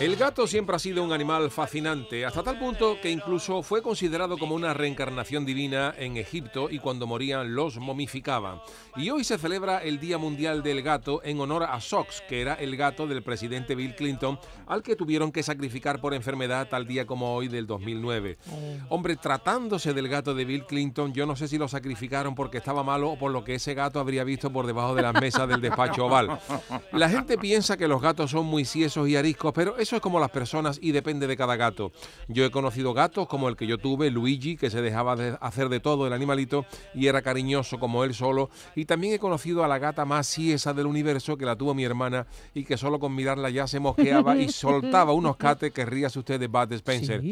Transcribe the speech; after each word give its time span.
El 0.00 0.14
gato 0.14 0.46
siempre 0.46 0.76
ha 0.76 0.78
sido 0.78 1.02
un 1.02 1.12
animal 1.12 1.50
fascinante, 1.50 2.24
hasta 2.24 2.44
tal 2.44 2.56
punto 2.56 2.98
que 3.02 3.10
incluso 3.10 3.64
fue 3.64 3.82
considerado 3.82 4.38
como 4.38 4.54
una 4.54 4.72
reencarnación 4.72 5.44
divina 5.44 5.92
en 5.98 6.16
Egipto 6.16 6.70
y 6.70 6.78
cuando 6.78 7.08
morían 7.08 7.56
los 7.56 7.78
momificaban. 7.78 8.60
Y 8.94 9.10
hoy 9.10 9.24
se 9.24 9.38
celebra 9.38 9.78
el 9.78 9.98
Día 9.98 10.16
Mundial 10.16 10.62
del 10.62 10.82
Gato 10.82 11.20
en 11.24 11.40
honor 11.40 11.64
a 11.64 11.80
Sox, 11.80 12.22
que 12.28 12.40
era 12.40 12.54
el 12.54 12.76
gato 12.76 13.08
del 13.08 13.24
presidente 13.24 13.74
Bill 13.74 13.96
Clinton, 13.96 14.38
al 14.68 14.84
que 14.84 14.94
tuvieron 14.94 15.32
que 15.32 15.42
sacrificar 15.42 16.00
por 16.00 16.14
enfermedad 16.14 16.68
tal 16.68 16.86
día 16.86 17.04
como 17.04 17.34
hoy 17.34 17.48
del 17.48 17.66
2009. 17.66 18.38
Hombre, 18.90 19.16
tratándose 19.16 19.94
del 19.94 20.06
gato 20.06 20.32
de 20.32 20.44
Bill 20.44 20.64
Clinton, 20.64 21.12
yo 21.12 21.26
no 21.26 21.34
sé 21.34 21.48
si 21.48 21.58
lo 21.58 21.66
sacrificaron 21.66 22.36
porque 22.36 22.58
estaba 22.58 22.84
malo 22.84 23.10
o 23.10 23.18
por 23.18 23.32
lo 23.32 23.42
que 23.42 23.56
ese 23.56 23.74
gato 23.74 23.98
habría 23.98 24.22
visto 24.22 24.52
por 24.52 24.64
debajo 24.64 24.94
de 24.94 25.02
las 25.02 25.20
mesas 25.20 25.48
del 25.48 25.60
despacho 25.60 26.06
oval. 26.06 26.38
La 26.92 27.08
gente 27.08 27.36
piensa 27.36 27.76
que 27.76 27.88
los 27.88 28.00
gatos 28.00 28.30
son 28.30 28.46
muy 28.46 28.64
ciesos 28.64 29.08
y 29.08 29.16
ariscos, 29.16 29.52
pero 29.52 29.76
eso 29.88 29.96
es 29.96 30.02
como 30.02 30.20
las 30.20 30.30
personas 30.30 30.78
y 30.82 30.92
depende 30.92 31.26
de 31.26 31.34
cada 31.34 31.56
gato. 31.56 31.92
Yo 32.28 32.44
he 32.44 32.50
conocido 32.50 32.92
gatos 32.92 33.26
como 33.26 33.48
el 33.48 33.56
que 33.56 33.66
yo 33.66 33.78
tuve, 33.78 34.10
Luigi, 34.10 34.58
que 34.58 34.68
se 34.68 34.82
dejaba 34.82 35.16
de 35.16 35.38
hacer 35.40 35.70
de 35.70 35.80
todo 35.80 36.06
el 36.06 36.12
animalito 36.12 36.66
y 36.92 37.06
era 37.06 37.22
cariñoso 37.22 37.78
como 37.78 38.04
él 38.04 38.12
solo. 38.12 38.50
Y 38.74 38.84
también 38.84 39.14
he 39.14 39.18
conocido 39.18 39.64
a 39.64 39.68
la 39.68 39.78
gata 39.78 40.04
más 40.04 40.26
ciesa 40.26 40.74
del 40.74 40.84
universo 40.84 41.38
que 41.38 41.46
la 41.46 41.56
tuvo 41.56 41.72
mi 41.72 41.84
hermana 41.84 42.26
y 42.52 42.64
que 42.64 42.76
solo 42.76 43.00
con 43.00 43.14
mirarla 43.14 43.48
ya 43.48 43.66
se 43.66 43.80
mosqueaba 43.80 44.36
y 44.36 44.48
soltaba 44.52 45.14
unos 45.14 45.38
cates 45.38 45.72
que 45.72 45.86
ríase 45.86 46.18
usted 46.18 46.38
de 46.38 46.48
Bud 46.48 46.70
Spencer. 46.72 47.22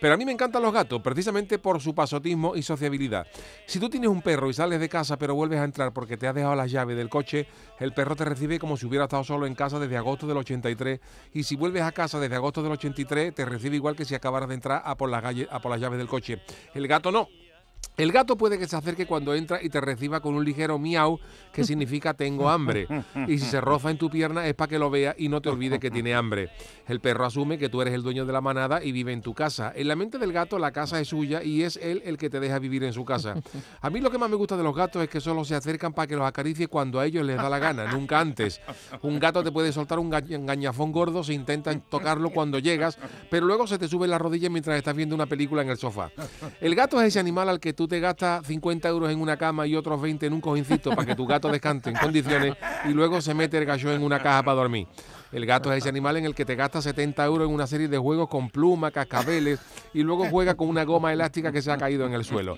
Pero 0.00 0.14
a 0.14 0.16
mí 0.16 0.24
me 0.24 0.30
encantan 0.30 0.62
los 0.62 0.72
gatos, 0.72 1.02
precisamente 1.02 1.58
por 1.58 1.80
su 1.80 1.96
pasotismo 1.96 2.54
y 2.54 2.62
sociabilidad. 2.62 3.26
Si 3.66 3.80
tú 3.80 3.90
tienes 3.90 4.08
un 4.08 4.22
perro 4.22 4.48
y 4.48 4.54
sales 4.54 4.78
de 4.78 4.88
casa 4.88 5.18
pero 5.18 5.34
vuelves 5.34 5.58
a 5.58 5.64
entrar 5.64 5.92
porque 5.92 6.16
te 6.16 6.28
has 6.28 6.34
dejado 6.36 6.54
la 6.54 6.68
llave 6.68 6.94
del 6.94 7.08
coche, 7.08 7.48
el 7.80 7.92
perro 7.92 8.14
te 8.14 8.24
recibe 8.24 8.60
como 8.60 8.76
si 8.76 8.86
hubiera 8.86 9.06
estado 9.06 9.24
solo 9.24 9.48
en 9.48 9.56
casa 9.56 9.80
desde 9.80 9.96
agosto 9.96 10.28
del 10.28 10.36
83 10.36 11.00
y 11.32 11.42
si 11.42 11.56
vuelves 11.56 11.82
a 11.82 11.90
casa 11.90 12.03
desde 12.12 12.36
agosto 12.36 12.62
del 12.62 12.72
83 12.72 13.34
te 13.34 13.44
recibe 13.44 13.76
igual 13.76 13.96
que 13.96 14.04
si 14.04 14.14
acabaras 14.14 14.48
de 14.48 14.54
entrar 14.54 14.82
a 14.84 14.96
por, 14.96 15.12
a 15.14 15.60
por 15.60 15.70
las 15.70 15.80
llaves 15.80 15.98
del 15.98 16.08
coche. 16.08 16.40
El 16.74 16.86
gato 16.86 17.10
no. 17.10 17.28
El 17.96 18.10
gato 18.10 18.36
puede 18.36 18.58
que 18.58 18.66
se 18.66 18.74
acerque 18.76 19.06
cuando 19.06 19.34
entra 19.34 19.62
y 19.62 19.68
te 19.68 19.80
reciba 19.80 20.18
con 20.18 20.34
un 20.34 20.44
ligero 20.44 20.78
miau 20.80 21.20
que 21.52 21.62
significa 21.64 22.14
tengo 22.14 22.48
hambre. 22.50 22.88
Y 23.28 23.38
si 23.38 23.46
se 23.46 23.60
roza 23.60 23.90
en 23.90 23.98
tu 23.98 24.10
pierna 24.10 24.46
es 24.46 24.54
para 24.54 24.68
que 24.68 24.78
lo 24.80 24.90
vea 24.90 25.14
y 25.16 25.28
no 25.28 25.40
te 25.40 25.48
olvide 25.48 25.78
que 25.78 25.90
tiene 25.92 26.12
hambre. 26.14 26.50
El 26.88 27.00
perro 27.00 27.24
asume 27.24 27.56
que 27.56 27.68
tú 27.68 27.82
eres 27.82 27.94
el 27.94 28.02
dueño 28.02 28.26
de 28.26 28.32
la 28.32 28.40
manada 28.40 28.82
y 28.82 28.90
vive 28.90 29.12
en 29.12 29.22
tu 29.22 29.32
casa. 29.32 29.72
En 29.76 29.86
la 29.86 29.94
mente 29.94 30.18
del 30.18 30.32
gato 30.32 30.58
la 30.58 30.72
casa 30.72 31.00
es 31.00 31.08
suya 31.08 31.44
y 31.44 31.62
es 31.62 31.76
él 31.76 32.02
el 32.04 32.16
que 32.16 32.28
te 32.28 32.40
deja 32.40 32.58
vivir 32.58 32.82
en 32.82 32.92
su 32.92 33.04
casa. 33.04 33.36
A 33.80 33.90
mí 33.90 34.00
lo 34.00 34.10
que 34.10 34.18
más 34.18 34.28
me 34.28 34.36
gusta 34.36 34.56
de 34.56 34.64
los 34.64 34.74
gatos 34.74 35.02
es 35.02 35.08
que 35.08 35.20
solo 35.20 35.44
se 35.44 35.54
acercan 35.54 35.92
para 35.92 36.08
que 36.08 36.16
los 36.16 36.26
acaricie 36.26 36.66
cuando 36.66 36.98
a 36.98 37.06
ellos 37.06 37.24
les 37.24 37.36
da 37.36 37.48
la 37.48 37.60
gana, 37.60 37.92
nunca 37.92 38.18
antes. 38.18 38.60
Un 39.02 39.20
gato 39.20 39.44
te 39.44 39.52
puede 39.52 39.72
soltar 39.72 40.00
un 40.00 40.10
gañafón 40.10 40.90
gordo 40.90 41.22
si 41.22 41.34
intentan 41.34 41.80
tocarlo 41.88 42.30
cuando 42.30 42.58
llegas, 42.58 42.98
pero 43.30 43.46
luego 43.46 43.68
se 43.68 43.78
te 43.78 43.86
sube 43.86 44.08
la 44.08 44.18
rodilla 44.18 44.50
mientras 44.50 44.76
estás 44.76 44.96
viendo 44.96 45.14
una 45.14 45.26
película 45.26 45.62
en 45.62 45.70
el 45.70 45.78
sofá. 45.78 46.10
El 46.60 46.74
gato 46.74 47.00
es 47.00 47.08
ese 47.08 47.20
animal 47.20 47.48
al 47.48 47.60
que 47.60 47.72
tú 47.72 47.83
te 47.88 48.00
gastas 48.00 48.46
50 48.46 48.88
euros 48.88 49.10
en 49.10 49.20
una 49.20 49.36
cama 49.36 49.66
y 49.66 49.76
otros 49.76 50.00
20 50.00 50.26
en 50.26 50.32
un 50.32 50.40
cojincito 50.40 50.90
para 50.90 51.06
que 51.06 51.14
tu 51.14 51.26
gato 51.26 51.48
descante 51.48 51.90
en 51.90 51.96
condiciones 51.96 52.54
y 52.84 52.92
luego 52.92 53.20
se 53.20 53.34
mete 53.34 53.58
el 53.58 53.64
gallo 53.64 53.92
en 53.92 54.02
una 54.02 54.22
caja 54.22 54.42
para 54.42 54.56
dormir. 54.56 54.86
El 55.34 55.46
gato 55.46 55.72
es 55.72 55.78
ese 55.78 55.88
animal 55.88 56.16
en 56.16 56.26
el 56.26 56.34
que 56.34 56.44
te 56.44 56.54
gasta 56.54 56.80
70 56.80 57.24
euros 57.24 57.48
en 57.48 57.52
una 57.52 57.66
serie 57.66 57.88
de 57.88 57.98
juegos 57.98 58.28
con 58.28 58.50
plumas, 58.50 58.92
cascabeles 58.92 59.58
y 59.92 60.04
luego 60.04 60.26
juega 60.30 60.54
con 60.54 60.68
una 60.68 60.84
goma 60.84 61.12
elástica 61.12 61.50
que 61.50 61.60
se 61.60 61.72
ha 61.72 61.76
caído 61.76 62.06
en 62.06 62.12
el 62.12 62.24
suelo. 62.24 62.54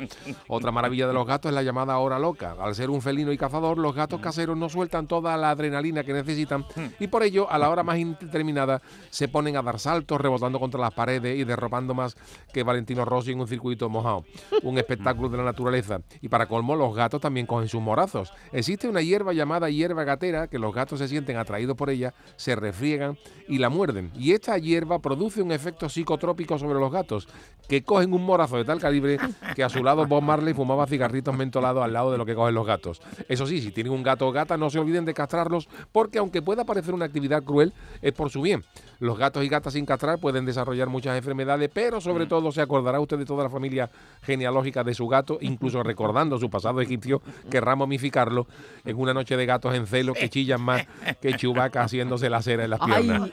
Otra 0.47 0.70
maravilla 0.72 1.06
de 1.06 1.14
los 1.14 1.26
gatos 1.26 1.48
es 1.48 1.54
la 1.54 1.62
llamada 1.62 1.97
hora 1.97 2.19
loca. 2.19 2.54
Al 2.60 2.75
ser 2.75 2.91
un 2.91 3.00
felino 3.00 3.32
y 3.32 3.38
cazador, 3.38 3.78
los 3.78 3.94
gatos 3.94 4.20
caseros 4.20 4.58
no 4.58 4.69
sueltan 4.69 5.06
toda 5.06 5.38
la 5.38 5.53
adrenalina 5.53 6.04
que 6.04 6.12
necesitan 6.12 6.66
y 7.00 7.06
por 7.06 7.22
ello, 7.22 7.50
a 7.50 7.56
la 7.56 7.70
hora 7.70 7.82
más 7.82 7.97
indeterminada, 7.97 8.82
se 9.08 9.26
ponen 9.28 9.56
a 9.56 9.62
dar 9.62 9.78
saltos, 9.78 10.20
rebotando 10.20 10.60
contra 10.60 10.78
las 10.78 10.93
paredes 10.93 11.38
y 11.38 11.44
derropando 11.44 11.94
más 11.94 12.14
que 12.53 12.62
Valentino 12.62 13.06
Rossi 13.06 13.32
en 13.32 13.41
un 13.41 13.48
circuito 13.48 13.88
mojado. 13.88 14.26
Un 14.62 14.76
espectáculo 14.76 15.16
de 15.16 15.38
la 15.38 15.44
naturaleza. 15.44 16.00
Y 16.21 16.28
para 16.28 16.47
colmo, 16.47 16.77
los 16.77 16.94
gatos 16.94 17.21
también 17.21 17.47
cogen 17.47 17.69
sus 17.69 17.81
morazos. 17.81 18.32
Existe 18.53 18.88
una 18.88 19.03
hierba 19.03 19.32
llamada 19.32 19.71
hierba 19.71 20.04
gatera 20.04 20.49
que 20.49 20.59
los 20.59 20.75
gatos 20.75 20.99
se 20.99 21.09
sienten 21.09 21.37
atraídos 21.37 21.77
por 21.77 21.91
ella, 21.91 22.15
se 22.37 22.54
refriegan 22.54 23.19
y 23.49 23.59
la 23.59 23.69
muerden. 23.69 24.12
Y 24.15 24.32
esta 24.32 24.59
hierba 24.59 24.99
produce 24.99 25.43
un 25.43 25.53
efecto 25.53 25.88
psicotrópico 25.88 26.59
sobre 26.59 26.78
los 26.78 26.93
gatos, 26.93 27.28
que 27.69 27.82
cogen 27.82 28.12
un 28.12 28.25
morazo 28.25 28.56
de 28.56 28.65
tal 28.65 28.81
calibre 28.81 29.19
que 29.55 29.65
a 29.65 29.69
su 29.69 29.82
lado 29.82 30.06
Bob 30.06 30.22
Marley 30.22 30.55
fumaba 30.55 30.87
cigarritos 30.87 31.37
mentolados 31.37 31.82
al 31.82 31.93
lado 31.93 32.12
de 32.12 32.19
lo 32.19 32.26
que 32.26 32.34
cogen 32.34 32.55
los 32.55 32.66
gatos. 32.66 33.00
Eso 33.28 33.47
sí, 33.47 33.60
si 33.60 33.72
tienen 33.72 33.93
un 33.93 34.03
gato 34.03 34.26
o 34.28 34.32
gata, 34.32 34.56
no 34.56 34.71
se 34.71 34.78
olviden 34.78 35.05
de 35.05 35.15
castrarlos, 35.15 35.69
porque 35.93 36.19
aunque 36.19 36.43
pueda 36.43 36.65
parecer 36.65 36.94
una 36.94 37.06
actividad 37.06 37.43
cruel, 37.43 37.72
es 38.03 38.12
por 38.12 38.31
su 38.31 38.43
bien. 38.43 38.65
Los 38.99 39.19
gatos 39.19 39.44
y 39.44 39.49
gatas 39.49 39.72
sin 39.72 39.84
castrar 39.87 40.19
pueden 40.19 40.44
desarrollar 40.44 40.88
muchas 40.88 41.16
enfermedades, 41.16 41.71
pero 41.72 42.00
sobre 42.00 42.26
todo 42.26 42.53
se 42.53 42.60
acordará 42.60 43.00
usted 43.00 43.19
de 43.19 43.25
toda 43.25 43.44
la 43.44 43.50
familia 43.50 43.91
genealógica 44.22 44.84
de 44.84 44.94
su 44.94 45.06
gato, 45.09 45.39
incluso 45.41 45.83
recordando 45.83 46.39
su 46.39 46.50
pasado 46.50 46.81
egipcio, 46.81 47.22
querrá 47.50 47.77
momificarlo 47.77 48.47
en 48.84 48.97
una 48.99 49.15
noche 49.15 49.37
de 49.37 49.47
gatos 49.47 49.75
en 49.75 49.87
celo 49.87 50.15
que 50.15 50.28
chillan 50.28 50.61
más 50.61 50.87
que 51.21 51.34
chubaca 51.37 51.83
haciéndose 51.83 52.31
la 52.31 52.43
cera 52.43 52.65
en 52.65 52.71
las 52.71 52.81
piernas. 52.81 53.31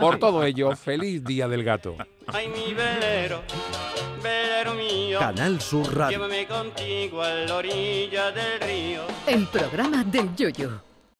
Por 0.00 0.18
todo 0.18 0.44
ello, 0.44 0.74
feliz 0.76 1.24
día 1.24 1.48
del 1.48 1.64
gato. 1.64 1.96
Ay, 2.26 2.48
mi 2.48 2.74
velero, 2.74 3.42
velero 4.22 4.74
mío. 4.74 5.18
Canal 5.18 5.60
Sur 5.60 5.94
Radio. 5.94 6.18
Llévame 6.18 6.46
contigo 6.46 7.22
a 7.22 7.30
la 7.30 7.56
orilla 7.56 8.30
del 8.32 8.60
río. 8.60 9.02
El 9.26 9.46
programa 9.46 10.04
del 10.04 10.34
Yoyo. 10.34 10.93